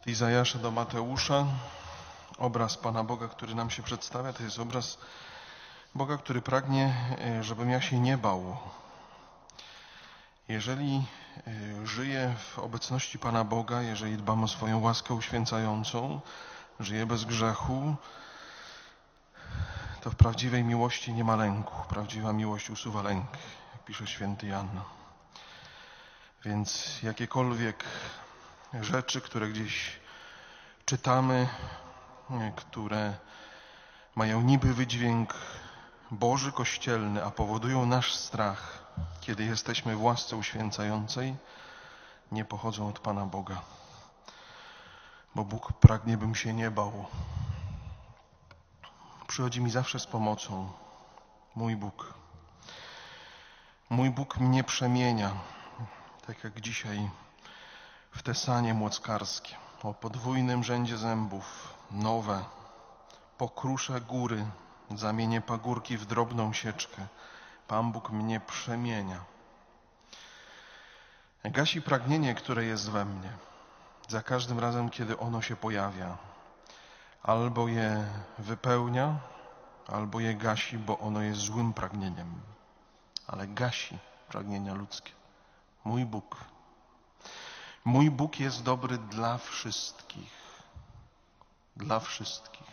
[0.00, 1.46] Od Izajasza do Mateusza
[2.38, 4.98] obraz Pana Boga, który nam się przedstawia, to jest obraz
[5.94, 8.56] Boga, który pragnie, e, żebym ja się nie bał.
[10.48, 11.04] Jeżeli
[11.46, 16.20] e, żyję w obecności Pana Boga, jeżeli dbam o swoją łaskę uświęcającą,
[16.80, 17.96] żyję bez grzechu,
[20.00, 21.74] to w prawdziwej miłości nie ma lęku.
[21.88, 23.26] Prawdziwa miłość usuwa lęk,
[23.72, 24.68] jak pisze święty Jan.
[26.44, 27.84] Więc jakiekolwiek
[28.74, 30.00] rzeczy, które gdzieś
[30.84, 31.48] czytamy,
[32.56, 33.14] które
[34.14, 35.34] mają niby wydźwięk
[36.10, 38.84] Boży kościelny, a powodują nasz strach,
[39.20, 41.36] kiedy jesteśmy w łasce uświęcającej,
[42.32, 43.62] nie pochodzą od Pana Boga.
[45.34, 47.06] Bo Bóg pragnie, bym się nie bał.
[49.26, 50.72] Przychodzi mi zawsze z pomocą.
[51.54, 52.14] Mój Bóg.
[53.90, 55.30] Mój Bóg mnie przemienia,
[56.26, 57.10] tak jak dzisiaj
[58.10, 62.44] w tesanie młockarskie, o podwójnym rzędzie zębów, nowe,
[63.38, 64.46] pokruszę góry,
[64.94, 67.06] zamienię pagórki w drobną sieczkę.
[67.68, 69.20] Pan Bóg mnie przemienia.
[71.44, 73.32] Gasi pragnienie, które jest we mnie,
[74.08, 76.16] za każdym razem, kiedy ono się pojawia.
[77.22, 78.04] Albo je
[78.38, 79.18] wypełnia,
[79.86, 82.40] albo je gasi, bo ono jest złym pragnieniem.
[83.26, 85.12] Ale gasi pragnienia ludzkie.
[85.84, 86.36] Mój Bóg.
[87.84, 90.62] Mój Bóg jest dobry dla wszystkich.
[91.76, 92.70] Dla wszystkich.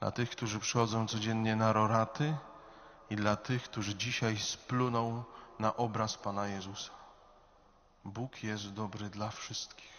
[0.00, 2.36] Dla tych, którzy przychodzą codziennie na roraty
[3.10, 5.24] i dla tych, którzy dzisiaj spluną
[5.58, 6.90] na obraz Pana Jezusa.
[8.04, 9.92] Bóg jest dobry dla wszystkich.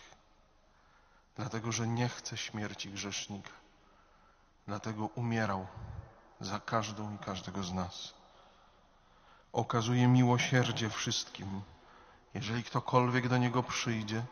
[1.36, 3.52] Dlatego, że nie chce śmierci grzesznika.
[4.68, 5.68] Dlatego umierał
[6.40, 8.14] za każdą i każdego z nas.
[9.54, 11.62] Okazuje miłosierdzie wszystkim.
[12.34, 14.24] Jeżeli ktokolwiek do Niego przyjdzie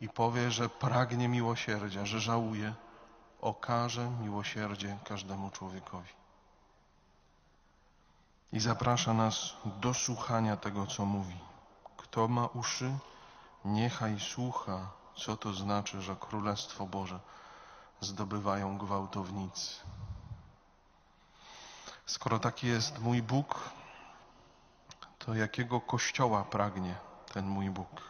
[0.00, 2.74] i powie, że pragnie miłosierdzia, że żałuje,
[3.40, 6.12] okaże miłosierdzie każdemu człowiekowi.
[8.52, 11.38] I zaprasza nas do słuchania tego, co mówi.
[11.96, 12.98] Kto ma uszy,
[13.64, 17.20] niechaj słucha, co to znaczy, że Królestwo Boże
[18.00, 19.74] zdobywają gwałtownicy.
[22.06, 23.70] Skoro taki jest mój Bóg,
[25.18, 26.94] to jakiego kościoła pragnie
[27.34, 28.00] ten mój Bóg?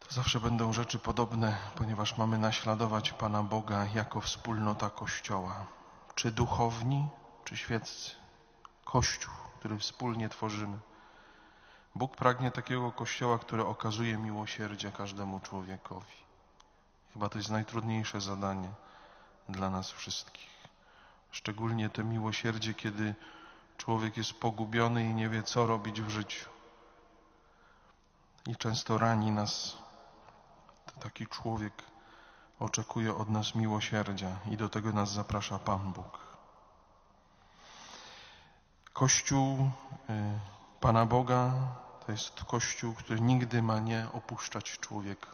[0.00, 5.66] To zawsze będą rzeczy podobne, ponieważ mamy naśladować Pana Boga jako wspólnota Kościoła.
[6.14, 7.08] Czy duchowni,
[7.44, 8.10] czy świeccy.
[8.84, 10.78] Kościół, który wspólnie tworzymy.
[11.94, 16.16] Bóg pragnie takiego Kościoła, który okazuje miłosierdzie każdemu człowiekowi.
[17.12, 18.70] Chyba to jest najtrudniejsze zadanie
[19.48, 20.50] dla nas wszystkich.
[21.30, 23.14] Szczególnie to miłosierdzie, kiedy
[23.76, 26.50] człowiek jest pogubiony i nie wie, co robić w życiu.
[28.46, 29.76] I często rani nas.
[30.86, 31.72] To taki człowiek
[32.58, 36.18] oczekuje od nas miłosierdzia i do tego nas zaprasza Pan Bóg.
[38.92, 39.70] Kościół
[40.10, 40.40] y,
[40.80, 41.52] Pana Boga
[42.06, 45.30] to jest Kościół, który nigdy ma nie opuszczać człowieka.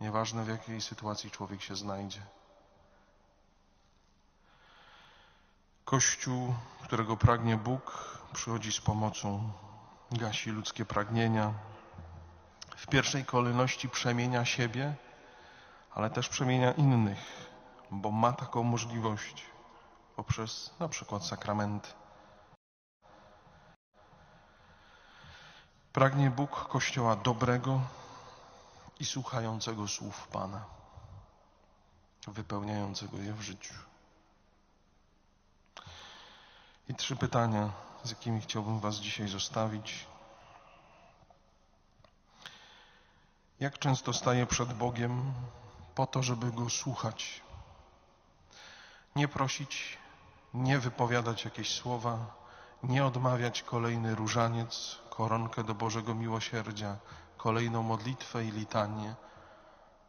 [0.00, 2.22] Nieważne w jakiej sytuacji człowiek się znajdzie.
[5.84, 6.54] Kościół,
[6.94, 9.52] którego pragnie Bóg, przychodzi z pomocą,
[10.12, 11.54] gasi ludzkie pragnienia.
[12.76, 14.94] W pierwszej kolejności przemienia siebie,
[15.94, 17.50] ale też przemienia innych,
[17.90, 19.46] bo ma taką możliwość
[20.16, 21.88] poprzez na przykład sakramenty.
[25.92, 27.80] Pragnie Bóg Kościoła dobrego
[29.00, 30.64] i słuchającego słów Pana,
[32.26, 33.93] wypełniającego je w życiu.
[36.88, 37.72] I trzy pytania,
[38.02, 40.06] z jakimi chciałbym Was dzisiaj zostawić.
[43.60, 45.32] Jak często staję przed Bogiem
[45.94, 47.40] po to, żeby Go słuchać?
[49.16, 49.98] Nie prosić,
[50.54, 52.26] nie wypowiadać jakieś słowa,
[52.82, 56.96] nie odmawiać kolejny różaniec, koronkę do Bożego Miłosierdzia,
[57.36, 59.14] kolejną modlitwę i litanię,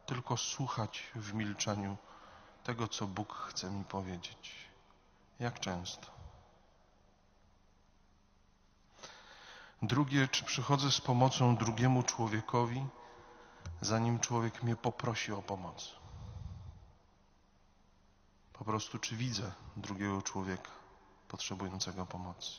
[0.06, 1.96] tylko słuchać w milczeniu
[2.64, 4.54] tego, co Bóg chce mi powiedzieć.
[5.40, 6.15] Jak często?
[9.82, 12.86] Drugie, czy przychodzę z pomocą drugiemu człowiekowi,
[13.80, 15.92] zanim człowiek mnie poprosi o pomoc?
[18.52, 20.70] Po prostu, czy widzę drugiego człowieka
[21.28, 22.50] potrzebującego pomocy?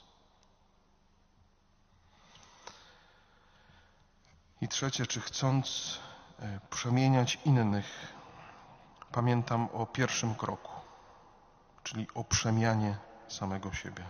[4.62, 6.00] I trzecie, czy chcąc
[6.40, 8.16] e, przemieniać innych,
[9.12, 10.72] pamiętam o pierwszym kroku,
[11.84, 12.98] czyli o przemianie
[13.28, 14.04] samego siebie.